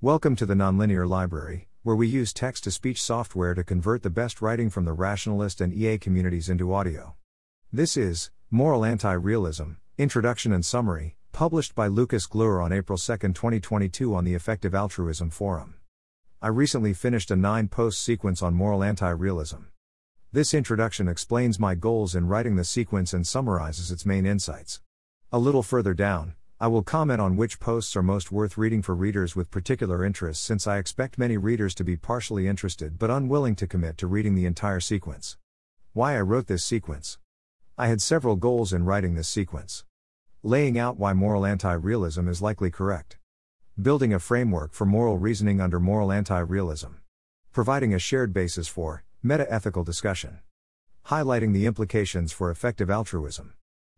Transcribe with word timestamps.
Welcome 0.00 0.36
to 0.36 0.46
the 0.46 0.54
Nonlinear 0.54 1.08
Library, 1.08 1.66
where 1.82 1.96
we 1.96 2.06
use 2.06 2.32
text 2.32 2.62
to 2.62 2.70
speech 2.70 3.02
software 3.02 3.52
to 3.54 3.64
convert 3.64 4.04
the 4.04 4.10
best 4.10 4.40
writing 4.40 4.70
from 4.70 4.84
the 4.84 4.92
rationalist 4.92 5.60
and 5.60 5.74
EA 5.74 5.98
communities 5.98 6.48
into 6.48 6.72
audio. 6.72 7.16
This 7.72 7.96
is 7.96 8.30
Moral 8.48 8.84
Anti 8.84 9.10
Realism 9.14 9.72
Introduction 9.98 10.52
and 10.52 10.64
Summary, 10.64 11.16
published 11.32 11.74
by 11.74 11.88
Lukas 11.88 12.28
Gloor 12.28 12.62
on 12.64 12.72
April 12.72 12.96
2, 12.96 13.16
2022, 13.16 14.14
on 14.14 14.22
the 14.22 14.34
Effective 14.34 14.72
Altruism 14.72 15.30
Forum. 15.30 15.74
I 16.40 16.46
recently 16.46 16.92
finished 16.92 17.32
a 17.32 17.36
nine 17.36 17.66
post 17.66 18.00
sequence 18.00 18.40
on 18.40 18.54
moral 18.54 18.84
anti 18.84 19.10
realism. 19.10 19.62
This 20.30 20.54
introduction 20.54 21.08
explains 21.08 21.58
my 21.58 21.74
goals 21.74 22.14
in 22.14 22.28
writing 22.28 22.54
the 22.54 22.62
sequence 22.62 23.12
and 23.12 23.26
summarizes 23.26 23.90
its 23.90 24.06
main 24.06 24.26
insights. 24.26 24.80
A 25.32 25.40
little 25.40 25.64
further 25.64 25.92
down, 25.92 26.34
I 26.60 26.66
will 26.66 26.82
comment 26.82 27.20
on 27.20 27.36
which 27.36 27.60
posts 27.60 27.94
are 27.94 28.02
most 28.02 28.32
worth 28.32 28.58
reading 28.58 28.82
for 28.82 28.92
readers 28.92 29.36
with 29.36 29.48
particular 29.48 30.04
interests 30.04 30.44
since 30.44 30.66
I 30.66 30.78
expect 30.78 31.16
many 31.16 31.36
readers 31.36 31.72
to 31.76 31.84
be 31.84 31.96
partially 31.96 32.48
interested 32.48 32.98
but 32.98 33.12
unwilling 33.12 33.54
to 33.56 33.68
commit 33.68 33.96
to 33.98 34.08
reading 34.08 34.34
the 34.34 34.44
entire 34.44 34.80
sequence. 34.80 35.36
Why 35.92 36.16
I 36.16 36.20
wrote 36.20 36.48
this 36.48 36.64
sequence. 36.64 37.18
I 37.76 37.86
had 37.86 38.02
several 38.02 38.34
goals 38.34 38.72
in 38.72 38.84
writing 38.84 39.14
this 39.14 39.28
sequence. 39.28 39.84
Laying 40.42 40.76
out 40.76 40.98
why 40.98 41.12
moral 41.12 41.46
anti 41.46 41.72
realism 41.74 42.26
is 42.26 42.42
likely 42.42 42.72
correct. 42.72 43.18
Building 43.80 44.12
a 44.12 44.18
framework 44.18 44.72
for 44.72 44.84
moral 44.84 45.16
reasoning 45.16 45.60
under 45.60 45.78
moral 45.78 46.10
anti 46.10 46.40
realism. 46.40 46.94
Providing 47.52 47.94
a 47.94 48.00
shared 48.00 48.32
basis 48.32 48.66
for 48.66 49.04
meta 49.22 49.46
ethical 49.48 49.84
discussion. 49.84 50.40
Highlighting 51.06 51.52
the 51.52 51.66
implications 51.66 52.32
for 52.32 52.50
effective 52.50 52.90
altruism. 52.90 53.54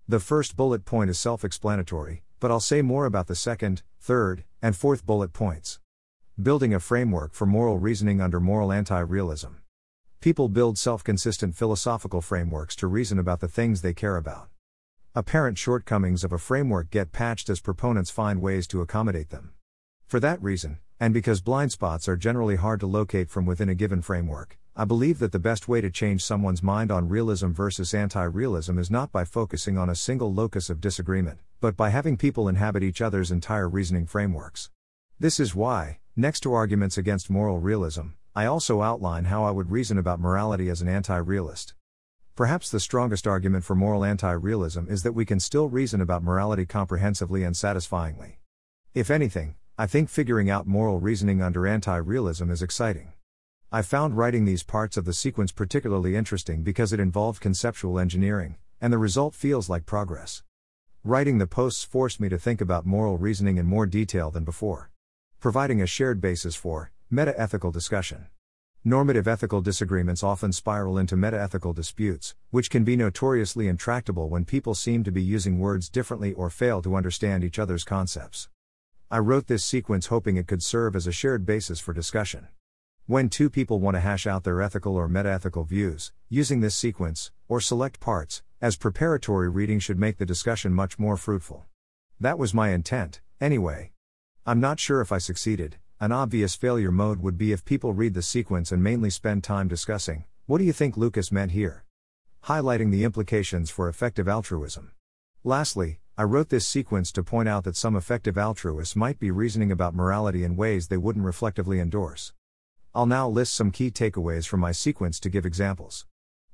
The 0.06 0.20
first 0.20 0.58
bullet 0.58 0.84
point 0.84 1.08
is 1.08 1.18
self 1.18 1.42
explanatory, 1.42 2.22
but 2.40 2.50
I'll 2.50 2.58
say 2.58 2.80
more 2.80 3.04
about 3.04 3.26
the 3.26 3.34
second, 3.36 3.82
third, 4.00 4.44
and 4.62 4.74
fourth 4.74 5.04
bullet 5.04 5.32
points. 5.34 5.78
Building 6.42 6.72
a 6.72 6.80
framework 6.80 7.34
for 7.34 7.44
moral 7.44 7.78
reasoning 7.78 8.20
under 8.20 8.40
moral 8.40 8.72
anti 8.72 8.98
realism. 8.98 9.60
People 10.20 10.48
build 10.48 10.78
self 10.78 11.04
consistent 11.04 11.54
philosophical 11.54 12.22
frameworks 12.22 12.74
to 12.76 12.86
reason 12.86 13.18
about 13.18 13.40
the 13.40 13.48
things 13.48 13.82
they 13.82 13.92
care 13.92 14.16
about. 14.16 14.48
Apparent 15.14 15.58
shortcomings 15.58 16.24
of 16.24 16.32
a 16.32 16.38
framework 16.38 16.90
get 16.90 17.12
patched 17.12 17.50
as 17.50 17.60
proponents 17.60 18.10
find 18.10 18.40
ways 18.40 18.66
to 18.68 18.80
accommodate 18.80 19.28
them. 19.28 19.52
For 20.06 20.18
that 20.20 20.42
reason, 20.42 20.78
and 20.98 21.12
because 21.12 21.40
blind 21.40 21.72
spots 21.72 22.08
are 22.08 22.16
generally 22.16 22.56
hard 22.56 22.80
to 22.80 22.86
locate 22.86 23.28
from 23.28 23.44
within 23.44 23.68
a 23.68 23.74
given 23.74 24.02
framework, 24.02 24.58
I 24.76 24.84
believe 24.84 25.18
that 25.18 25.32
the 25.32 25.40
best 25.40 25.66
way 25.66 25.80
to 25.80 25.90
change 25.90 26.24
someone's 26.24 26.62
mind 26.62 26.92
on 26.92 27.08
realism 27.08 27.50
versus 27.50 27.92
anti 27.92 28.22
realism 28.22 28.78
is 28.78 28.90
not 28.90 29.10
by 29.10 29.24
focusing 29.24 29.76
on 29.76 29.90
a 29.90 29.96
single 29.96 30.32
locus 30.32 30.70
of 30.70 30.80
disagreement, 30.80 31.40
but 31.60 31.76
by 31.76 31.90
having 31.90 32.16
people 32.16 32.48
inhabit 32.48 32.84
each 32.84 33.00
other's 33.00 33.32
entire 33.32 33.68
reasoning 33.68 34.06
frameworks. 34.06 34.70
This 35.18 35.40
is 35.40 35.56
why, 35.56 35.98
next 36.14 36.40
to 36.40 36.54
arguments 36.54 36.96
against 36.96 37.30
moral 37.30 37.58
realism, 37.58 38.10
I 38.34 38.46
also 38.46 38.80
outline 38.80 39.24
how 39.24 39.42
I 39.42 39.50
would 39.50 39.72
reason 39.72 39.98
about 39.98 40.20
morality 40.20 40.68
as 40.68 40.80
an 40.80 40.88
anti 40.88 41.16
realist. 41.16 41.74
Perhaps 42.36 42.70
the 42.70 42.80
strongest 42.80 43.26
argument 43.26 43.64
for 43.64 43.74
moral 43.74 44.04
anti 44.04 44.30
realism 44.32 44.86
is 44.88 45.02
that 45.02 45.12
we 45.12 45.26
can 45.26 45.40
still 45.40 45.68
reason 45.68 46.00
about 46.00 46.22
morality 46.22 46.64
comprehensively 46.64 47.42
and 47.42 47.56
satisfyingly. 47.56 48.38
If 48.94 49.10
anything, 49.10 49.56
I 49.76 49.88
think 49.88 50.08
figuring 50.08 50.48
out 50.48 50.68
moral 50.68 51.00
reasoning 51.00 51.42
under 51.42 51.66
anti 51.66 51.96
realism 51.96 52.50
is 52.50 52.62
exciting. 52.62 53.12
I 53.72 53.82
found 53.82 54.16
writing 54.16 54.46
these 54.46 54.64
parts 54.64 54.96
of 54.96 55.04
the 55.04 55.12
sequence 55.12 55.52
particularly 55.52 56.16
interesting 56.16 56.64
because 56.64 56.92
it 56.92 56.98
involved 56.98 57.40
conceptual 57.40 58.00
engineering, 58.00 58.56
and 58.80 58.92
the 58.92 58.98
result 58.98 59.32
feels 59.32 59.68
like 59.68 59.86
progress. 59.86 60.42
Writing 61.04 61.38
the 61.38 61.46
posts 61.46 61.84
forced 61.84 62.18
me 62.18 62.28
to 62.30 62.36
think 62.36 62.60
about 62.60 62.84
moral 62.84 63.16
reasoning 63.16 63.58
in 63.58 63.66
more 63.66 63.86
detail 63.86 64.32
than 64.32 64.42
before. 64.42 64.90
Providing 65.38 65.80
a 65.80 65.86
shared 65.86 66.20
basis 66.20 66.56
for 66.56 66.90
meta 67.12 67.32
ethical 67.40 67.70
discussion. 67.70 68.26
Normative 68.82 69.28
ethical 69.28 69.60
disagreements 69.60 70.24
often 70.24 70.50
spiral 70.50 70.98
into 70.98 71.16
meta 71.16 71.40
ethical 71.40 71.72
disputes, 71.72 72.34
which 72.50 72.70
can 72.70 72.82
be 72.82 72.96
notoriously 72.96 73.68
intractable 73.68 74.28
when 74.28 74.44
people 74.44 74.74
seem 74.74 75.04
to 75.04 75.12
be 75.12 75.22
using 75.22 75.60
words 75.60 75.88
differently 75.88 76.32
or 76.32 76.50
fail 76.50 76.82
to 76.82 76.96
understand 76.96 77.44
each 77.44 77.60
other's 77.60 77.84
concepts. 77.84 78.48
I 79.12 79.18
wrote 79.18 79.46
this 79.46 79.64
sequence 79.64 80.06
hoping 80.06 80.36
it 80.36 80.48
could 80.48 80.64
serve 80.64 80.96
as 80.96 81.06
a 81.06 81.12
shared 81.12 81.46
basis 81.46 81.78
for 81.78 81.92
discussion. 81.92 82.48
When 83.10 83.28
two 83.28 83.50
people 83.50 83.80
want 83.80 83.96
to 83.96 84.00
hash 84.00 84.24
out 84.24 84.44
their 84.44 84.62
ethical 84.62 84.94
or 84.94 85.08
metaethical 85.08 85.66
views, 85.66 86.12
using 86.28 86.60
this 86.60 86.76
sequence, 86.76 87.32
or 87.48 87.60
select 87.60 87.98
parts, 87.98 88.44
as 88.60 88.76
preparatory 88.76 89.48
reading 89.48 89.80
should 89.80 89.98
make 89.98 90.18
the 90.18 90.24
discussion 90.24 90.72
much 90.72 90.96
more 90.96 91.16
fruitful. 91.16 91.66
That 92.20 92.38
was 92.38 92.54
my 92.54 92.68
intent, 92.68 93.20
anyway. 93.40 93.90
I'm 94.46 94.60
not 94.60 94.78
sure 94.78 95.00
if 95.00 95.10
I 95.10 95.18
succeeded. 95.18 95.78
An 95.98 96.12
obvious 96.12 96.54
failure 96.54 96.92
mode 96.92 97.20
would 97.20 97.36
be 97.36 97.50
if 97.50 97.64
people 97.64 97.92
read 97.92 98.14
the 98.14 98.22
sequence 98.22 98.70
and 98.70 98.80
mainly 98.80 99.10
spend 99.10 99.42
time 99.42 99.66
discussing, 99.66 100.26
what 100.46 100.58
do 100.58 100.64
you 100.64 100.72
think 100.72 100.96
Lukas 100.96 101.32
meant 101.32 101.50
here? 101.50 101.84
Highlighting 102.44 102.92
the 102.92 103.02
implications 103.02 103.70
for 103.70 103.88
effective 103.88 104.28
altruism. 104.28 104.92
Lastly, 105.42 105.98
I 106.16 106.22
wrote 106.22 106.50
this 106.50 106.68
sequence 106.68 107.10
to 107.10 107.24
point 107.24 107.48
out 107.48 107.64
that 107.64 107.74
some 107.74 107.96
effective 107.96 108.38
altruists 108.38 108.94
might 108.94 109.18
be 109.18 109.32
reasoning 109.32 109.72
about 109.72 109.96
morality 109.96 110.44
in 110.44 110.54
ways 110.54 110.86
they 110.86 110.96
wouldn't 110.96 111.24
reflectively 111.24 111.80
endorse. 111.80 112.32
I'll 112.92 113.06
now 113.06 113.28
list 113.28 113.54
some 113.54 113.70
key 113.70 113.92
takeaways 113.92 114.48
from 114.48 114.58
my 114.58 114.72
sequence 114.72 115.20
to 115.20 115.30
give 115.30 115.46
examples. 115.46 116.06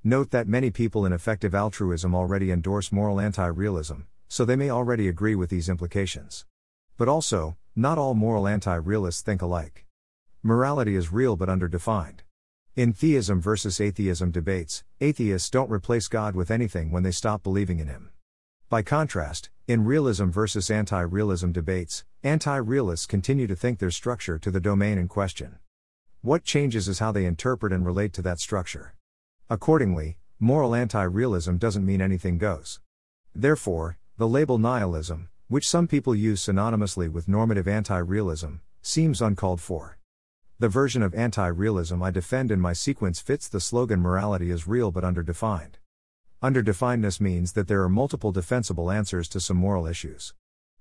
Note 0.04 0.32
that 0.32 0.46
many 0.46 0.70
people 0.70 1.06
in 1.06 1.14
effective 1.14 1.54
altruism 1.54 2.14
already 2.14 2.50
endorse 2.50 2.92
moral 2.92 3.18
anti 3.18 3.46
realism, 3.46 4.00
so 4.28 4.44
they 4.44 4.54
may 4.54 4.68
already 4.68 5.08
agree 5.08 5.34
with 5.34 5.48
these 5.48 5.70
implications. 5.70 6.44
But 6.98 7.08
also, 7.08 7.56
not 7.74 7.96
all 7.96 8.12
moral 8.12 8.46
anti 8.46 8.74
realists 8.74 9.22
think 9.22 9.40
alike. 9.40 9.86
Morality 10.42 10.94
is 10.94 11.10
real 11.10 11.36
but 11.36 11.48
underdefined. 11.48 12.20
In 12.74 12.92
theism 12.92 13.40
versus 13.40 13.80
atheism 13.80 14.30
debates, 14.30 14.84
atheists 15.00 15.48
don't 15.48 15.70
replace 15.70 16.06
God 16.06 16.36
with 16.36 16.50
anything 16.50 16.90
when 16.90 17.02
they 17.02 17.12
stop 17.12 17.42
believing 17.42 17.78
in 17.78 17.86
Him. 17.86 18.10
By 18.68 18.82
contrast, 18.82 19.48
in 19.66 19.86
realism 19.86 20.28
versus 20.28 20.70
anti 20.70 21.00
realism 21.00 21.52
debates, 21.52 22.04
anti 22.22 22.56
realists 22.56 23.06
continue 23.06 23.46
to 23.46 23.56
think 23.56 23.78
there's 23.78 23.96
structure 23.96 24.38
to 24.38 24.50
the 24.50 24.60
domain 24.60 24.98
in 24.98 25.08
question. 25.08 25.56
What 26.26 26.42
changes 26.42 26.88
is 26.88 26.98
how 26.98 27.12
they 27.12 27.24
interpret 27.24 27.72
and 27.72 27.86
relate 27.86 28.12
to 28.14 28.22
that 28.22 28.40
structure. 28.40 28.96
Accordingly, 29.48 30.18
moral 30.40 30.74
anti 30.74 31.04
realism 31.04 31.54
doesn't 31.54 31.86
mean 31.86 32.00
anything 32.02 32.36
goes. 32.36 32.80
Therefore, 33.32 33.98
the 34.18 34.26
label 34.26 34.58
nihilism, 34.58 35.28
which 35.46 35.68
some 35.68 35.86
people 35.86 36.16
use 36.16 36.44
synonymously 36.44 37.08
with 37.08 37.28
normative 37.28 37.68
anti 37.68 37.98
realism, 37.98 38.54
seems 38.82 39.22
uncalled 39.22 39.60
for. 39.60 39.98
The 40.58 40.68
version 40.68 41.00
of 41.00 41.14
anti 41.14 41.46
realism 41.46 42.02
I 42.02 42.10
defend 42.10 42.50
in 42.50 42.60
my 42.60 42.72
sequence 42.72 43.20
fits 43.20 43.46
the 43.46 43.60
slogan 43.60 44.00
morality 44.00 44.50
is 44.50 44.66
real 44.66 44.90
but 44.90 45.04
underdefined. 45.04 45.74
Underdefinedness 46.42 47.20
means 47.20 47.52
that 47.52 47.68
there 47.68 47.84
are 47.84 47.88
multiple 47.88 48.32
defensible 48.32 48.90
answers 48.90 49.28
to 49.28 49.38
some 49.38 49.58
moral 49.58 49.86
issues. 49.86 50.34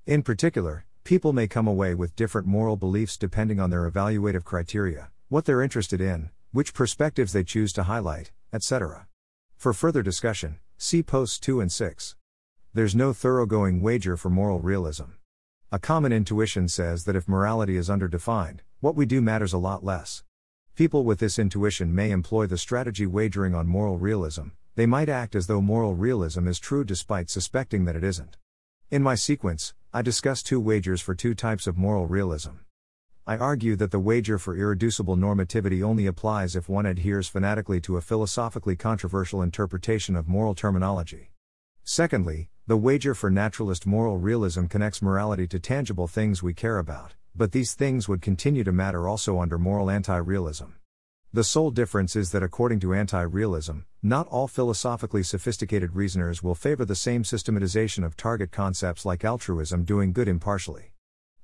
In 0.07 0.23
particular, 0.23 0.85
people 1.03 1.33
may 1.33 1.47
come 1.47 1.67
away 1.67 1.93
with 1.93 2.15
different 2.15 2.47
moral 2.47 2.77
beliefs 2.77 3.15
depending 3.15 3.59
on 3.59 3.69
their 3.69 3.87
evaluative 3.87 4.43
criteria 4.43 5.11
what 5.35 5.43
they're 5.43 5.61
interested 5.61 5.99
in, 5.99 6.29
which 6.53 6.73
perspectives 6.73 7.33
they 7.33 7.43
choose 7.43 7.73
to 7.73 7.83
highlight, 7.83 8.31
etc. 8.53 9.05
For 9.57 9.73
further 9.73 10.01
discussion, 10.01 10.59
see 10.77 11.03
posts 11.03 11.39
2 11.39 11.59
and 11.59 11.69
6. 11.69 12.15
There's 12.73 12.95
no 12.95 13.11
thoroughgoing 13.11 13.81
wager 13.81 14.15
for 14.15 14.29
moral 14.29 14.59
realism. 14.59 15.17
A 15.73 15.77
common 15.77 16.13
intuition 16.13 16.69
says 16.69 17.03
that 17.03 17.17
if 17.17 17.27
morality 17.27 17.75
is 17.75 17.89
underdefined, 17.89 18.59
what 18.79 18.95
we 18.95 19.05
do 19.05 19.21
matters 19.21 19.51
a 19.51 19.57
lot 19.57 19.83
less. 19.83 20.23
People 20.73 21.03
with 21.03 21.19
this 21.19 21.37
intuition 21.37 21.93
may 21.93 22.11
employ 22.11 22.45
the 22.47 22.57
strategy 22.57 23.05
wagering 23.05 23.53
on 23.53 23.67
moral 23.67 23.97
realism, 23.97 24.51
they 24.75 24.85
might 24.85 25.09
act 25.09 25.35
as 25.35 25.47
though 25.47 25.59
moral 25.59 25.95
realism 25.95 26.47
is 26.47 26.59
true 26.59 26.85
despite 26.85 27.29
suspecting 27.29 27.83
that 27.83 27.97
it 27.97 28.05
isn't. 28.05 28.37
In 28.89 29.03
my 29.03 29.15
sequence, 29.15 29.73
I 29.93 30.01
discuss 30.01 30.41
two 30.41 30.61
wagers 30.61 31.01
for 31.01 31.13
two 31.13 31.35
types 31.35 31.67
of 31.67 31.77
moral 31.77 32.07
realism. 32.07 32.51
I 33.27 33.37
argue 33.37 33.75
that 33.77 33.89
the 33.89 33.99
wager 33.99 34.37
for 34.37 34.55
irreducible 34.55 35.17
normativity 35.17 35.81
only 35.81 36.05
applies 36.05 36.55
if 36.55 36.69
one 36.69 36.85
adheres 36.85 37.27
fanatically 37.27 37.81
to 37.81 37.97
a 37.97 38.01
philosophically 38.01 38.75
controversial 38.75 39.41
interpretation 39.41 40.15
of 40.15 40.27
moral 40.27 40.53
terminology. 40.53 41.31
Secondly, 41.83 42.49
the 42.67 42.77
wager 42.77 43.15
for 43.15 43.31
naturalist 43.31 43.87
moral 43.87 44.17
realism 44.17 44.65
connects 44.67 45.01
morality 45.01 45.47
to 45.47 45.59
tangible 45.59 46.07
things 46.07 46.43
we 46.43 46.53
care 46.53 46.77
about, 46.77 47.15
but 47.35 47.51
these 47.51 47.73
things 47.73 48.07
would 48.07 48.21
continue 48.21 48.63
to 48.63 48.71
matter 48.71 49.07
also 49.07 49.39
under 49.39 49.57
moral 49.57 49.89
anti 49.89 50.17
realism. 50.17 50.73
The 51.33 51.43
sole 51.43 51.71
difference 51.71 52.15
is 52.15 52.31
that 52.31 52.43
according 52.43 52.79
to 52.81 52.93
anti 52.93 53.21
realism, 53.23 53.79
not 54.03 54.27
all 54.27 54.47
philosophically 54.47 55.23
sophisticated 55.23 55.95
reasoners 55.95 56.43
will 56.43 56.53
favor 56.53 56.85
the 56.85 56.93
same 56.93 57.23
systematization 57.23 58.03
of 58.03 58.15
target 58.15 58.51
concepts 58.51 59.03
like 59.03 59.25
altruism 59.25 59.83
doing 59.83 60.13
good 60.13 60.27
impartially. 60.27 60.91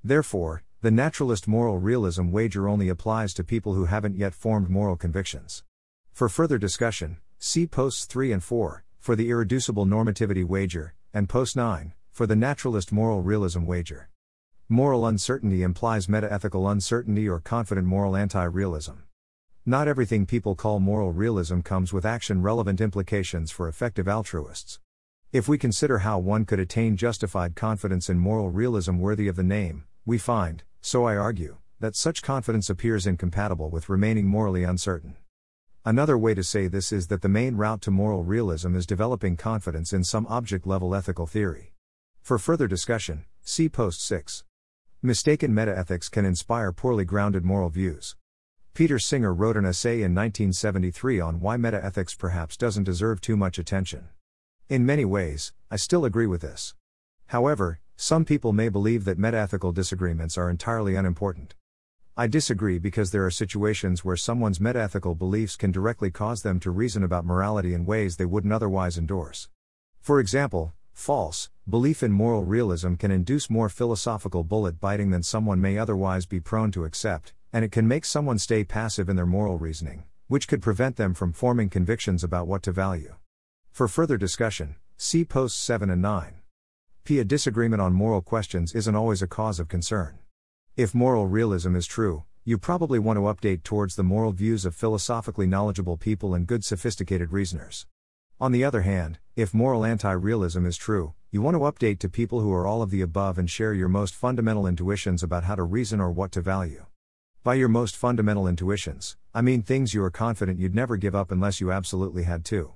Therefore, 0.04 0.62
the 0.82 0.90
naturalist 0.90 1.46
moral 1.46 1.78
realism 1.78 2.32
wager 2.32 2.68
only 2.68 2.88
applies 2.88 3.32
to 3.32 3.44
people 3.44 3.74
who 3.74 3.84
haven't 3.84 4.16
yet 4.16 4.34
formed 4.34 4.68
moral 4.68 4.96
convictions. 4.96 5.62
For 6.12 6.28
further 6.28 6.58
discussion, 6.58 7.18
see 7.38 7.68
posts 7.68 8.04
3 8.04 8.32
and 8.32 8.42
4, 8.42 8.82
for 8.98 9.14
the 9.14 9.30
irreducible 9.30 9.86
normativity 9.86 10.44
wager, 10.44 10.94
and 11.14 11.28
post 11.28 11.54
9, 11.54 11.92
for 12.10 12.26
the 12.26 12.34
naturalist 12.34 12.90
moral 12.90 13.22
realism 13.22 13.64
wager. 13.64 14.10
Moral 14.68 15.06
uncertainty 15.06 15.62
implies 15.62 16.08
metaethical 16.08 16.72
uncertainty 16.72 17.28
or 17.28 17.38
confident 17.38 17.86
moral 17.86 18.16
anti 18.16 18.42
realism. 18.42 19.04
Not 19.64 19.86
everything 19.86 20.26
people 20.26 20.56
call 20.56 20.80
moral 20.80 21.12
realism 21.12 21.60
comes 21.60 21.92
with 21.92 22.04
action 22.04 22.42
relevant 22.42 22.80
implications 22.80 23.52
for 23.52 23.68
effective 23.68 24.08
altruists. 24.08 24.80
If 25.30 25.46
we 25.46 25.58
consider 25.58 25.98
how 25.98 26.18
one 26.18 26.44
could 26.44 26.58
attain 26.58 26.96
justified 26.96 27.54
confidence 27.54 28.10
in 28.10 28.18
moral 28.18 28.50
realism 28.50 28.98
worthy 28.98 29.28
of 29.28 29.36
the 29.36 29.44
name, 29.44 29.84
we 30.04 30.18
find, 30.18 30.64
so 30.82 31.04
I 31.04 31.16
argue, 31.16 31.56
that 31.78 31.96
such 31.96 32.22
confidence 32.22 32.68
appears 32.68 33.06
incompatible 33.06 33.70
with 33.70 33.88
remaining 33.88 34.26
morally 34.26 34.64
uncertain. 34.64 35.16
Another 35.84 36.18
way 36.18 36.34
to 36.34 36.44
say 36.44 36.66
this 36.66 36.92
is 36.92 37.06
that 37.06 37.22
the 37.22 37.28
main 37.28 37.56
route 37.56 37.80
to 37.82 37.90
moral 37.90 38.24
realism 38.24 38.74
is 38.76 38.86
developing 38.86 39.36
confidence 39.36 39.92
in 39.92 40.04
some 40.04 40.26
object 40.26 40.66
level 40.66 40.94
ethical 40.94 41.26
theory. 41.26 41.72
For 42.20 42.38
further 42.38 42.66
discussion, 42.66 43.24
see 43.42 43.68
Post 43.68 44.04
6. 44.04 44.44
Mistaken 45.02 45.52
metaethics 45.52 46.10
can 46.10 46.24
inspire 46.24 46.72
poorly 46.72 47.04
grounded 47.04 47.44
moral 47.44 47.68
views. 47.68 48.16
Peter 48.74 48.98
Singer 48.98 49.34
wrote 49.34 49.56
an 49.56 49.66
essay 49.66 50.02
in 50.02 50.14
1973 50.14 51.20
on 51.20 51.40
why 51.40 51.56
metaethics 51.56 52.16
perhaps 52.16 52.56
doesn't 52.56 52.84
deserve 52.84 53.20
too 53.20 53.36
much 53.36 53.58
attention. 53.58 54.08
In 54.68 54.86
many 54.86 55.04
ways, 55.04 55.52
I 55.70 55.76
still 55.76 56.04
agree 56.04 56.26
with 56.26 56.42
this. 56.42 56.74
However, 57.26 57.80
some 58.02 58.24
people 58.24 58.52
may 58.52 58.68
believe 58.68 59.04
that 59.04 59.16
metaethical 59.16 59.72
disagreements 59.72 60.36
are 60.36 60.50
entirely 60.50 60.96
unimportant. 60.96 61.54
I 62.16 62.26
disagree 62.26 62.80
because 62.80 63.12
there 63.12 63.24
are 63.24 63.30
situations 63.30 64.04
where 64.04 64.16
someone's 64.16 64.58
metaethical 64.58 65.16
beliefs 65.16 65.54
can 65.54 65.70
directly 65.70 66.10
cause 66.10 66.42
them 66.42 66.58
to 66.58 66.72
reason 66.72 67.04
about 67.04 67.24
morality 67.24 67.74
in 67.74 67.86
ways 67.86 68.16
they 68.16 68.24
wouldn't 68.24 68.52
otherwise 68.52 68.98
endorse. 68.98 69.48
For 70.00 70.18
example, 70.18 70.72
false 70.92 71.48
belief 71.70 72.02
in 72.02 72.10
moral 72.10 72.42
realism 72.42 72.94
can 72.94 73.12
induce 73.12 73.48
more 73.48 73.68
philosophical 73.68 74.42
bullet 74.42 74.80
biting 74.80 75.10
than 75.10 75.22
someone 75.22 75.60
may 75.60 75.78
otherwise 75.78 76.26
be 76.26 76.40
prone 76.40 76.72
to 76.72 76.84
accept, 76.84 77.34
and 77.52 77.64
it 77.64 77.70
can 77.70 77.86
make 77.86 78.04
someone 78.04 78.40
stay 78.40 78.64
passive 78.64 79.08
in 79.08 79.14
their 79.14 79.26
moral 79.26 79.58
reasoning, 79.58 80.02
which 80.26 80.48
could 80.48 80.60
prevent 80.60 80.96
them 80.96 81.14
from 81.14 81.32
forming 81.32 81.70
convictions 81.70 82.24
about 82.24 82.48
what 82.48 82.64
to 82.64 82.72
value. 82.72 83.14
For 83.70 83.86
further 83.86 84.16
discussion, 84.16 84.74
see 84.96 85.24
posts 85.24 85.60
7 85.60 85.88
and 85.88 86.02
9. 86.02 86.41
P. 87.04 87.18
A 87.18 87.24
disagreement 87.24 87.82
on 87.82 87.92
moral 87.92 88.22
questions 88.22 88.76
isn't 88.76 88.94
always 88.94 89.22
a 89.22 89.26
cause 89.26 89.58
of 89.58 89.66
concern. 89.66 90.20
If 90.76 90.94
moral 90.94 91.26
realism 91.26 91.74
is 91.74 91.84
true, 91.84 92.22
you 92.44 92.58
probably 92.58 93.00
want 93.00 93.16
to 93.16 93.22
update 93.22 93.64
towards 93.64 93.96
the 93.96 94.04
moral 94.04 94.30
views 94.30 94.64
of 94.64 94.76
philosophically 94.76 95.48
knowledgeable 95.48 95.96
people 95.96 96.32
and 96.32 96.46
good 96.46 96.64
sophisticated 96.64 97.32
reasoners. 97.32 97.86
On 98.40 98.52
the 98.52 98.62
other 98.62 98.82
hand, 98.82 99.18
if 99.34 99.52
moral 99.52 99.84
anti 99.84 100.12
realism 100.12 100.64
is 100.64 100.76
true, 100.76 101.14
you 101.32 101.42
want 101.42 101.56
to 101.56 101.60
update 101.60 101.98
to 101.98 102.08
people 102.08 102.38
who 102.38 102.52
are 102.52 102.68
all 102.68 102.82
of 102.82 102.90
the 102.90 103.02
above 103.02 103.36
and 103.36 103.50
share 103.50 103.74
your 103.74 103.88
most 103.88 104.14
fundamental 104.14 104.64
intuitions 104.64 105.24
about 105.24 105.42
how 105.42 105.56
to 105.56 105.64
reason 105.64 106.00
or 106.00 106.12
what 106.12 106.30
to 106.30 106.40
value. 106.40 106.86
By 107.42 107.54
your 107.54 107.68
most 107.68 107.96
fundamental 107.96 108.46
intuitions, 108.46 109.16
I 109.34 109.42
mean 109.42 109.62
things 109.62 109.92
you 109.92 110.04
are 110.04 110.10
confident 110.10 110.60
you'd 110.60 110.76
never 110.76 110.96
give 110.96 111.16
up 111.16 111.32
unless 111.32 111.60
you 111.60 111.72
absolutely 111.72 112.22
had 112.22 112.44
to. 112.44 112.74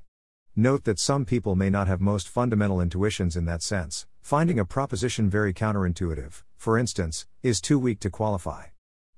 Note 0.56 0.82
that 0.82 0.99
some 0.99 1.25
people 1.25 1.55
may 1.55 1.70
not 1.70 1.87
have 1.87 2.00
most 2.00 2.28
fundamental 2.28 2.81
intuitions 2.81 3.37
in 3.37 3.44
that 3.44 3.62
sense, 3.62 4.06
finding 4.26 4.58
a 4.58 4.64
proposition 4.64 5.31
very 5.31 5.55
counterintuitive, 5.55 6.43
for 6.56 6.76
instance, 6.76 7.28
is 7.44 7.61
too 7.61 7.78
weak 7.78 8.00
to 8.00 8.11
qualify. 8.11 8.64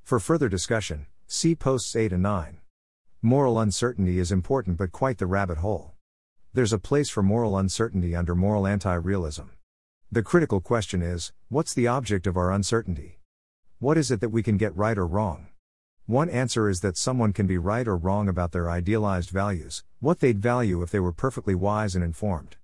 For 0.03 0.21
further 0.21 0.51
discussion, 0.51 1.07
see 1.27 1.55
posts 1.55 1.97
8 1.97 2.13
and 2.13 2.23
9. 2.23 2.59
Moral 3.23 3.59
uncertainty 3.59 4.19
is 4.19 4.31
important 4.31 4.77
but 4.77 4.93
quite 4.93 5.17
the 5.17 5.25
rabbit 5.25 5.57
hole. 5.57 5.93
There's 6.53 6.75
a 6.75 6.79
place 6.79 7.09
for 7.09 7.23
moral 7.23 7.57
uncertainty 7.57 8.15
under 8.15 8.35
moral 8.35 8.67
anti 8.67 8.93
realism. 8.93 9.45
The 10.13 10.23
critical 10.23 10.61
question 10.61 11.01
is 11.01 11.33
what's 11.49 11.73
the 11.73 11.87
object 11.87 12.27
of 12.27 12.37
our 12.37 12.53
uncertainty? 12.53 13.19
What 13.79 13.97
is 13.97 14.11
it 14.11 14.21
that 14.21 14.29
we 14.29 14.43
can 14.43 14.59
get 14.59 14.77
right 14.77 14.99
or 14.99 15.07
wrong? 15.07 15.47
One 16.05 16.29
answer 16.29 16.69
is 16.69 16.81
that 16.81 16.99
someone 16.99 17.33
can 17.33 17.47
be 17.47 17.57
right 17.57 17.89
or 17.89 17.97
wrong 17.97 18.29
about 18.29 18.53
their 18.53 18.69
idealized 18.69 19.31
values, 19.31 19.85
what 20.01 20.21
they'd 20.21 20.43
value 20.43 20.83
if 20.83 20.91
they 20.91 21.01
were 21.01 21.13
perfectly 21.13 21.55
wise 21.55 21.95
and 21.95 22.05
informed. 22.05 22.59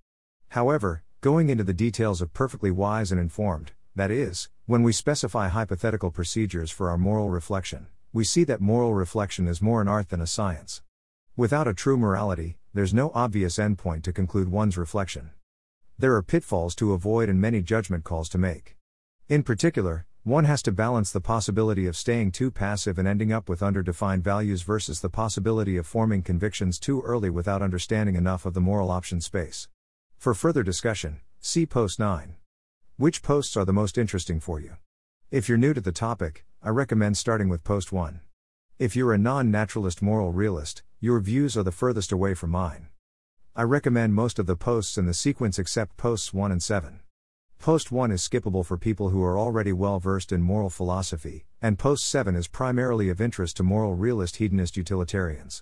However, 0.49 1.04
going 1.25 1.49
into 1.49 1.63
the 1.63 1.73
details 1.73 2.21
of 2.21 2.31
perfectly 2.35 2.69
wise 2.69 3.11
and 3.11 3.19
informed, 3.19 3.71
that 3.95 4.11
is, 4.11 4.47
when 4.67 4.83
we 4.83 4.91
specify 4.91 5.47
hypothetical 5.47 6.11
procedures 6.11 6.69
for 6.69 6.87
our 6.87 6.99
moral 6.99 7.31
reflection, 7.31 7.87
we 8.13 8.23
see 8.23 8.43
that 8.43 8.61
moral 8.61 8.93
reflection 8.93 9.47
is 9.47 9.59
more 9.59 9.81
an 9.81 9.87
art 9.87 10.09
than 10.09 10.21
a 10.21 10.27
science. 10.27 10.83
Without 11.35 11.67
a 11.67 11.73
true 11.73 11.97
morality, 11.97 12.59
there's 12.75 12.93
no 12.93 13.11
obvious 13.15 13.57
endpoint 13.57 14.03
to 14.03 14.13
conclude 14.13 14.49
one's 14.49 14.77
reflection. 14.77 15.31
There 15.97 16.13
are 16.13 16.21
pitfalls 16.21 16.75
to 16.75 16.93
avoid 16.93 17.27
and 17.27 17.41
many 17.41 17.63
judgment 17.63 18.03
calls 18.03 18.29
to 18.29 18.37
make. 18.37 18.75
In 19.27 19.41
particular, 19.41 20.05
one 20.21 20.45
has 20.45 20.61
to 20.61 20.71
balance 20.71 21.11
the 21.11 21.21
possibility 21.21 21.87
of 21.87 21.97
staying 21.97 22.33
too 22.33 22.51
passive 22.51 22.99
and 22.99 23.07
ending 23.07 23.33
up 23.33 23.49
with 23.49 23.61
underdefined 23.61 24.21
values 24.21 24.61
versus 24.61 25.01
the 25.01 25.09
possibility 25.09 25.75
of 25.75 25.87
forming 25.87 26.21
convictions 26.21 26.77
too 26.77 27.01
early 27.01 27.31
without 27.31 27.63
understanding 27.63 28.15
enough 28.15 28.45
of 28.45 28.53
the 28.53 28.61
moral 28.61 28.91
option 28.91 29.19
space. 29.19 29.67
For 30.25 30.33
further 30.33 30.63
discussion, 30.63 31.19
see 31.39 31.67
Post 31.67 31.99
9. 31.99 32.37
Which 32.97 33.21
posts 33.21 33.55
are 33.55 33.63
the 33.63 33.71
most 33.71 33.95
interesting 33.95 34.39
for 34.39 34.59
you? 34.59 34.77
If 35.29 35.47
you're 35.47 35.55
new 35.55 35.71
to 35.75 35.81
the 35.81 35.91
topic, 35.91 36.45
I 36.63 36.69
recommend 36.69 37.15
starting 37.15 37.47
with 37.47 37.63
Post 37.63 37.91
1. 37.91 38.21
If 38.79 38.95
you're 38.95 39.13
a 39.13 39.19
non 39.19 39.51
naturalist 39.51 40.01
moral 40.01 40.31
realist, 40.31 40.81
your 40.99 41.19
views 41.19 41.55
are 41.55 41.61
the 41.61 41.71
furthest 41.71 42.11
away 42.11 42.33
from 42.33 42.49
mine. 42.49 42.87
I 43.55 43.61
recommend 43.61 44.15
most 44.15 44.39
of 44.39 44.47
the 44.47 44.55
posts 44.55 44.97
in 44.97 45.05
the 45.05 45.13
sequence 45.13 45.59
except 45.59 45.95
Posts 45.95 46.33
1 46.33 46.51
and 46.51 46.63
7. 46.63 47.01
Post 47.59 47.91
1 47.91 48.11
is 48.11 48.27
skippable 48.27 48.65
for 48.65 48.79
people 48.79 49.09
who 49.09 49.23
are 49.23 49.37
already 49.37 49.73
well 49.73 49.99
versed 49.99 50.31
in 50.31 50.41
moral 50.41 50.71
philosophy, 50.71 51.45
and 51.61 51.77
Post 51.77 52.03
7 52.09 52.35
is 52.35 52.47
primarily 52.47 53.09
of 53.09 53.21
interest 53.21 53.57
to 53.57 53.63
moral 53.63 53.93
realist 53.93 54.37
hedonist 54.37 54.75
utilitarians. 54.75 55.61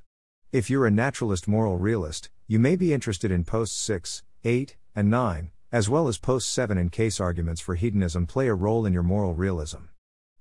If 0.53 0.69
you're 0.69 0.85
a 0.85 0.89
naturalist 0.89 1.49
moral 1.49 1.77
realist, 1.77 2.29
you 2.47 2.59
may 2.59 2.77
be 2.77 2.93
interested 2.93 3.29
in 3.29 3.43
Posts 3.43 3.75
6, 3.81 4.23
8, 4.45 4.75
and 4.93 5.09
9, 5.09 5.51
as 5.71 5.89
well 5.89 6.09
as 6.09 6.17
Post 6.17 6.51
7 6.51 6.77
in 6.77 6.89
case 6.89 7.19
arguments 7.21 7.61
for 7.61 7.75
hedonism 7.75 8.27
play 8.27 8.47
a 8.47 8.53
role 8.53 8.85
in 8.85 8.91
your 8.91 9.01
moral 9.01 9.33
realism. 9.33 9.85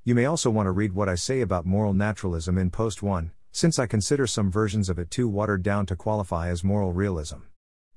You 0.03 0.17
may 0.17 0.25
also 0.25 0.51
want 0.51 0.67
to 0.67 0.73
read 0.73 0.93
what 0.93 1.09
I 1.09 1.15
say 1.15 1.41
about 1.41 1.67
moral 1.67 1.95
naturalism 1.95 2.59
in 2.59 2.71
Post 2.71 3.03
1, 3.03 3.31
since 3.53 3.79
I 3.79 3.87
consider 3.87 4.27
some 4.27 4.51
versions 4.51 4.89
of 4.89 4.99
it 4.99 5.11
too 5.11 5.29
watered 5.29 5.63
down 5.63 5.87
to 5.87 5.95
qualify 5.95 6.49
as 6.49 6.65
moral 6.65 6.93
realism. 6.93 7.43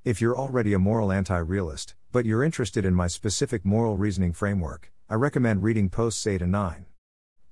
If 0.04 0.22
you're 0.22 0.38
already 0.38 0.74
a 0.74 0.80
moral 0.80 1.12
anti 1.12 1.38
realist, 1.40 1.96
but 2.12 2.26
you're 2.26 2.44
interested 2.44 2.86
in 2.86 2.94
my 2.94 3.08
specific 3.08 3.66
moral 3.66 3.98
reasoning 3.98 4.34
framework, 4.34 4.92
I 5.10 5.16
recommend 5.16 5.64
reading 5.64 5.90
posts 5.90 6.28
8 6.28 6.44
and 6.44 6.52
9. 6.52 6.86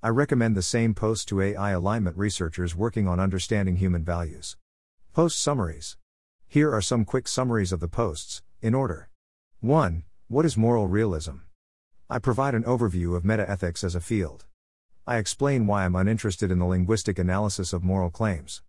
I 0.03 0.09
recommend 0.09 0.55
the 0.55 0.61
same 0.61 0.93
posts 0.93 1.25
to 1.25 1.41
AI 1.41 1.71
alignment 1.71 2.17
researchers 2.17 2.75
working 2.75 3.07
on 3.07 3.19
understanding 3.19 3.77
human 3.77 4.03
values. 4.03 4.57
Post 5.11 5.41
summaries. 5.41 5.97
Here 6.53 6.71
are 6.71 6.83
some 6.83 7.03
quick 7.03 7.27
summaries 7.27 7.71
of 7.71 7.79
the 7.79 7.87
posts, 7.87 8.43
in 8.61 8.75
order. 8.75 9.09
1. 9.61 10.03
What 10.27 10.45
is 10.45 10.55
moral 10.55 10.87
realism? 10.87 11.37
I 12.11 12.19
provide 12.19 12.53
an 12.53 12.61
overview 12.65 13.15
of 13.15 13.23
metaethics 13.23 13.83
as 13.83 13.95
a 13.95 13.99
field. 13.99 14.45
I 15.07 15.17
explain 15.17 15.65
why 15.65 15.83
I'm 15.83 15.95
uninterested 15.95 16.51
in 16.51 16.59
the 16.59 16.67
linguistic 16.67 17.17
analysis 17.17 17.73
of 17.73 17.83
moral 17.83 18.11
claims. 18.11 18.61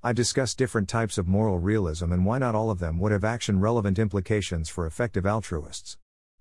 I 0.00 0.12
discuss 0.12 0.54
different 0.54 0.88
types 0.88 1.18
of 1.18 1.26
moral 1.26 1.58
realism 1.58 2.12
and 2.12 2.24
why 2.24 2.38
not 2.38 2.54
all 2.54 2.70
of 2.70 2.78
them 2.78 3.00
would 3.00 3.10
have 3.10 3.24
action 3.24 3.58
relevant 3.58 3.98
implications 3.98 4.68
for 4.68 4.86
effective 4.86 5.26
altruists. 5.26 5.98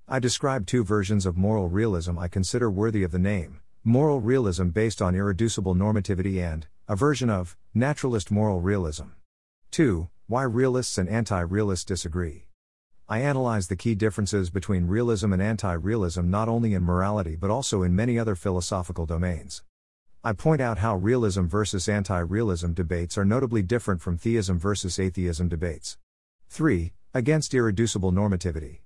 I 0.08 0.20
describe 0.20 0.68
two 0.68 0.84
versions 0.84 1.26
of 1.26 1.36
moral 1.36 1.70
realism 1.70 2.20
I 2.20 2.28
consider 2.28 2.70
worthy 2.70 3.02
of 3.02 3.10
the 3.10 3.18
name 3.18 3.62
moral 3.84 4.22
realism 4.22 4.68
based 4.68 5.02
on 5.02 5.16
irreducible 5.16 5.74
normativity 5.74 6.40
and 6.40 6.68
a 6.88 6.96
version 6.96 7.32
of 7.32 7.58
naturalist 7.74 8.30
moral 8.30 8.62
realism. 8.62 9.08
2. 9.72 10.08
Why 10.28 10.44
realists 10.44 10.98
and 10.98 11.10
anti 11.10 11.42
realists 11.42 11.84
disagree. 11.84 12.46
I 13.10 13.20
analyze 13.20 13.68
the 13.68 13.76
key 13.76 13.94
differences 13.94 14.50
between 14.50 14.88
realism 14.88 15.34
and 15.34 15.42
anti 15.42 15.74
realism 15.74 16.30
not 16.30 16.48
only 16.48 16.74
in 16.74 16.82
morality 16.82 17.36
but 17.36 17.52
also 17.52 17.84
in 17.84 17.94
many 17.94 18.18
other 18.18 18.34
philosophical 18.34 19.06
domains. 19.06 19.64
I 20.24 20.32
point 20.32 20.62
out 20.62 20.78
how 20.78 20.96
realism 20.96 21.48
versus 21.48 21.90
anti 21.90 22.20
realism 22.20 22.72
debates 22.72 23.18
are 23.18 23.26
notably 23.26 23.62
different 23.64 24.00
from 24.02 24.18
theism 24.18 24.58
versus 24.58 24.98
atheism 24.98 25.50
debates. 25.50 25.98
3. 26.48 26.94
Against 27.14 27.54
irreducible 27.54 28.14
normativity. 28.14 28.80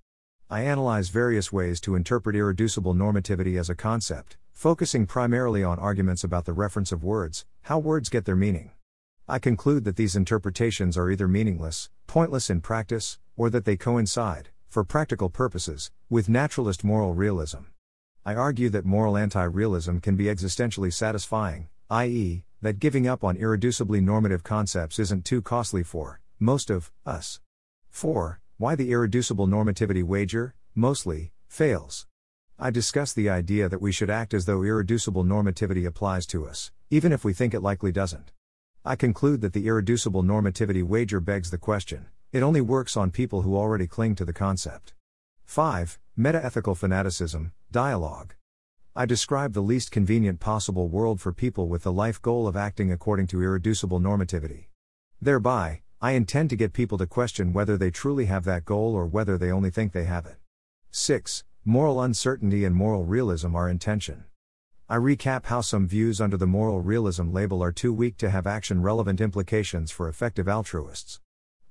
I 0.50 0.62
analyze 0.62 1.10
various 1.10 1.54
ways 1.54 1.80
to 1.82 1.94
interpret 1.94 2.36
irreducible 2.36 2.96
normativity 2.96 3.60
as 3.60 3.70
a 3.70 3.76
concept, 3.76 4.38
focusing 4.54 5.06
primarily 5.06 5.64
on 5.64 5.78
arguments 5.78 6.24
about 6.24 6.46
the 6.46 6.54
reference 6.54 6.92
of 6.92 7.04
words, 7.04 7.46
how 7.62 7.78
words 7.78 8.10
get 8.10 8.26
their 8.26 8.36
meaning. 8.36 8.72
I 9.30 9.40
conclude 9.40 9.84
that 9.84 9.98
these 9.98 10.16
interpretations 10.16 10.98
are 10.98 11.12
either 11.12 11.28
meaningless, 11.28 11.90
pointless 12.08 12.50
in 12.50 12.62
practice, 12.62 13.20
or 13.36 13.50
that 13.50 13.66
they 13.66 13.76
coincide, 13.76 14.48
for 14.70 14.86
practical 14.86 15.30
purposes, 15.30 15.92
with 16.10 16.30
naturalist 16.30 16.86
moral 16.86 17.14
realism. 17.14 17.64
I 18.26 18.36
argue 18.36 18.70
that 18.70 18.86
moral 18.86 19.18
anti 19.18 19.44
realism 19.44 19.98
can 19.98 20.16
be 20.16 20.26
existentially 20.26 20.94
satisfying, 20.94 21.68
i.e., 21.90 22.46
that 22.62 22.80
giving 22.80 23.06
up 23.06 23.26
on 23.26 23.36
irreducibly 23.36 24.02
normative 24.02 24.44
concepts 24.44 24.98
isn't 24.98 25.26
too 25.26 25.42
costly 25.42 25.84
for 25.84 26.22
most 26.40 26.70
of 26.70 26.90
us. 27.06 27.42
4. 27.90 28.40
Why 28.58 28.76
the 28.76 28.92
irreducible 28.92 29.48
normativity 29.48 30.04
wager, 30.04 30.56
mostly, 30.74 31.34
fails. 31.50 32.08
I 32.58 32.72
discuss 32.72 33.12
the 33.12 33.30
idea 33.30 33.68
that 33.68 33.82
we 33.82 33.92
should 33.92 34.10
act 34.10 34.34
as 34.34 34.46
though 34.46 34.64
irreducible 34.64 35.26
normativity 35.26 35.86
applies 35.86 36.26
to 36.28 36.48
us, 36.48 36.72
even 36.90 37.12
if 37.12 37.26
we 37.26 37.34
think 37.34 37.54
it 37.54 37.62
likely 37.62 37.92
doesn't. 37.92 38.32
I 38.88 38.96
conclude 38.96 39.42
that 39.42 39.52
the 39.52 39.68
irreducible 39.68 40.24
normativity 40.24 40.82
wager 40.82 41.20
begs 41.20 41.52
the 41.52 41.58
question 41.58 42.06
it 42.32 42.42
only 42.42 42.62
works 42.62 42.96
on 42.96 43.12
people 43.12 43.42
who 43.42 43.58
already 43.58 43.86
cling 43.86 44.16
to 44.16 44.24
the 44.24 44.32
concept. 44.32 44.94
5. 45.44 46.00
Metaethical 46.18 46.78
fanaticism, 46.78 47.52
dialogue. 47.70 48.34
I 48.96 49.06
describe 49.06 49.52
the 49.52 49.62
least 49.62 49.92
convenient 49.92 50.40
possible 50.40 50.88
world 50.88 51.20
for 51.20 51.34
people 51.34 51.68
with 51.68 51.84
the 51.84 51.92
life 51.92 52.22
goal 52.22 52.48
of 52.48 52.56
acting 52.56 52.90
according 52.90 53.28
to 53.28 53.42
irreducible 53.42 54.00
normativity. 54.00 54.68
Thereby, 55.22 55.82
I 56.00 56.12
intend 56.12 56.50
to 56.52 56.56
get 56.56 56.72
people 56.72 56.98
to 56.98 57.06
question 57.06 57.52
whether 57.52 57.76
they 57.76 57.92
truly 57.92 58.28
have 58.28 58.46
that 58.46 58.64
goal 58.64 58.96
or 58.96 59.06
whether 59.06 59.38
they 59.38 59.52
only 59.52 59.70
think 59.70 59.92
they 59.92 60.06
have 60.06 60.26
it. 60.26 60.38
6. 60.92 61.44
Moral 61.66 62.02
uncertainty 62.02 62.64
and 62.64 62.74
moral 62.74 63.04
realism 63.04 63.54
are 63.54 63.68
in 63.68 63.80
tension. 63.80 64.24
I 64.90 64.96
recap 64.96 65.48
how 65.48 65.60
some 65.60 65.86
views 65.86 66.22
under 66.22 66.38
the 66.38 66.48
moral 66.48 66.80
realism 66.80 67.34
label 67.34 67.62
are 67.62 67.74
too 67.74 67.92
weak 67.92 68.16
to 68.20 68.30
have 68.30 68.48
action 68.48 68.82
relevant 68.82 69.20
implications 69.20 69.92
for 69.92 70.08
effective 70.08 70.48
altruists. 70.48 71.20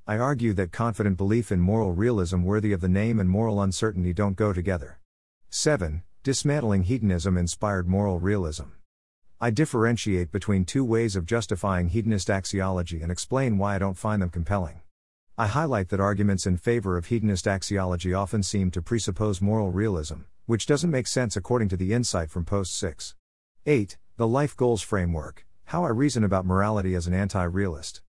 I 0.06 0.18
argue 0.18 0.52
that 0.52 0.70
confident 0.70 1.16
belief 1.16 1.50
in 1.50 1.58
moral 1.58 1.92
realism 1.92 2.42
worthy 2.42 2.74
of 2.74 2.82
the 2.82 2.90
name 2.90 3.18
and 3.18 3.26
moral 3.26 3.62
uncertainty 3.62 4.12
don't 4.12 4.36
go 4.36 4.52
together. 4.52 4.98
7. 5.48 6.02
Dismantling 6.24 6.82
hedonism 6.82 7.38
inspired 7.38 7.88
moral 7.88 8.20
realism. 8.20 8.64
I 9.40 9.48
differentiate 9.48 10.30
between 10.30 10.66
two 10.66 10.84
ways 10.84 11.16
of 11.16 11.24
justifying 11.24 11.88
hedonist 11.88 12.28
axiology 12.28 13.02
and 13.02 13.10
explain 13.10 13.56
why 13.56 13.76
I 13.76 13.78
don't 13.78 13.96
find 13.96 14.20
them 14.20 14.28
compelling. 14.28 14.82
I 15.38 15.46
highlight 15.46 15.88
that 15.88 16.00
arguments 16.00 16.46
in 16.46 16.58
favor 16.58 16.98
of 16.98 17.06
hedonist 17.06 17.46
axiology 17.46 18.14
often 18.14 18.42
seem 18.42 18.70
to 18.72 18.82
presuppose 18.82 19.40
moral 19.40 19.70
realism, 19.70 20.20
which 20.46 20.64
doesn't 20.66 20.92
make 20.92 21.08
sense 21.08 21.36
according 21.36 21.68
to 21.68 21.76
the 21.76 21.92
insight 21.92 22.30
from 22.30 22.44
Post 22.44 22.78
6. 22.78 23.16
8. 23.66 23.98
The 24.16 24.28
Life 24.28 24.56
Goals 24.56 24.80
Framework 24.80 25.44
How 25.64 25.84
I 25.84 25.88
Reason 25.88 26.22
About 26.22 26.46
Morality 26.46 26.94
as 26.94 27.08
an 27.08 27.14
Anti 27.14 27.42
Realist. 27.42 28.00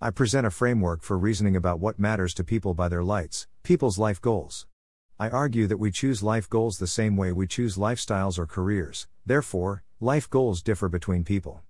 I 0.00 0.10
present 0.10 0.44
a 0.44 0.50
framework 0.50 1.02
for 1.02 1.16
reasoning 1.16 1.54
about 1.54 1.78
what 1.78 2.00
matters 2.00 2.34
to 2.34 2.42
people 2.42 2.74
by 2.74 2.88
their 2.88 3.04
lights, 3.04 3.46
people's 3.62 3.96
life 3.96 4.20
goals. 4.20 4.66
I 5.20 5.28
argue 5.28 5.68
that 5.68 5.76
we 5.76 5.92
choose 5.92 6.20
life 6.20 6.50
goals 6.50 6.78
the 6.78 6.88
same 6.88 7.16
way 7.16 7.30
we 7.30 7.46
choose 7.46 7.76
lifestyles 7.76 8.40
or 8.40 8.46
careers, 8.46 9.06
therefore, 9.24 9.84
life 10.00 10.28
goals 10.28 10.62
differ 10.62 10.88
between 10.88 11.22
people. 11.22 11.62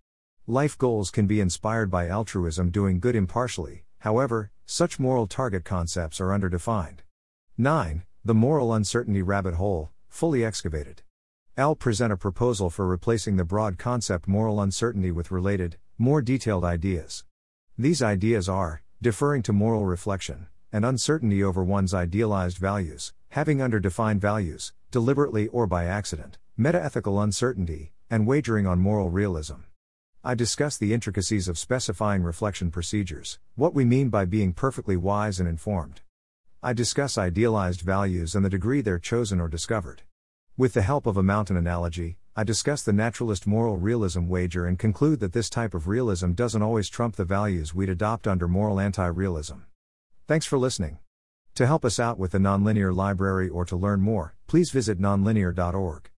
Life 0.47 0.79
goals 0.79 1.11
can 1.11 1.27
be 1.27 1.39
inspired 1.39 1.91
by 1.91 2.09
altruism 2.09 2.71
doing 2.71 2.99
good 2.99 3.15
impartially, 3.15 3.85
however, 3.99 4.51
such 4.65 4.99
moral 4.99 5.27
target 5.27 5.65
concepts 5.65 6.19
are 6.19 6.33
underdefined. 6.33 7.01
9. 7.59 8.05
The 8.25 8.35
moral 8.35 8.73
uncertainty 8.73 9.21
rabbit 9.21 9.57
hole, 9.57 9.91
fully 10.15 10.45
excavated. 10.45 11.03
I'll 11.59 11.75
present 11.75 12.13
a 12.13 12.17
proposal 12.17 12.71
for 12.71 12.87
replacing 12.87 13.35
the 13.35 13.45
broad 13.45 13.79
concept 13.79 14.29
moral 14.29 14.61
uncertainty 14.61 15.11
with 15.11 15.33
related, 15.33 15.77
more 15.99 16.23
detailed 16.23 16.65
ideas. 16.65 17.25
These 17.77 18.01
ideas 18.01 18.49
are 18.49 18.83
deferring 19.03 19.43
to 19.43 19.53
moral 19.53 19.87
reflection, 19.87 20.47
and 20.71 20.85
uncertainty 20.85 21.43
over 21.43 21.65
one's 21.65 21.93
idealized 21.93 22.59
values, 22.59 23.13
having 23.31 23.59
underdefined 23.59 24.21
values, 24.21 24.73
deliberately 24.93 25.49
or 25.49 25.67
by 25.67 25.87
accident, 25.87 26.39
metaethical 26.57 27.21
uncertainty, 27.21 27.93
and 28.09 28.25
wagering 28.25 28.69
on 28.69 28.79
moral 28.79 29.11
realism. 29.11 29.63
I 30.23 30.37
discuss 30.37 30.79
the 30.79 30.95
intricacies 30.95 31.49
of 31.49 31.59
specifying 31.59 32.23
reflection 32.23 32.71
procedures, 32.71 33.41
what 33.57 33.75
we 33.75 33.85
mean 33.85 34.11
by 34.11 34.27
being 34.27 34.53
perfectly 34.53 34.97
wise 34.97 35.41
and 35.41 35.49
informed. 35.49 36.03
I 36.67 36.73
discuss 36.73 37.19
idealized 37.19 37.83
values 37.83 38.35
and 38.35 38.43
the 38.43 38.49
degree 38.49 38.81
they're 38.81 38.99
chosen 38.99 39.39
or 39.39 39.49
discovered. 39.49 40.01
With 40.57 40.73
the 40.73 40.81
help 40.81 41.05
of 41.05 41.19
a 41.19 41.23
mountain 41.23 41.59
analogy, 41.59 42.17
I 42.35 42.43
discuss 42.43 42.83
the 42.83 42.95
naturalist 42.95 43.47
moral 43.47 43.77
realism 43.77 44.29
wager 44.29 44.65
and 44.65 44.79
conclude 44.79 45.21
that 45.21 45.35
this 45.35 45.51
type 45.51 45.75
of 45.75 45.89
realism 45.89 46.33
doesn't 46.33 46.63
always 46.63 46.89
trump 46.89 47.17
the 47.17 47.27
values 47.27 47.75
we'd 47.75 47.91
adopt 47.91 48.27
under 48.27 48.49
moral 48.49 48.81
anti 48.81 49.05
realism. 49.05 49.59
Thanks 50.27 50.47
for 50.47 50.57
listening. 50.57 51.01
To 51.57 51.67
help 51.67 51.85
us 51.85 52.01
out 52.01 52.19
with 52.19 52.33
the 52.33 52.39
Nonlinear 52.39 52.97
Library 52.97 53.51
or 53.51 53.67
to 53.67 53.77
learn 53.77 54.01
more, 54.01 54.35
please 54.47 54.71
visit 54.71 54.99
nonlinear.org. 54.99 56.09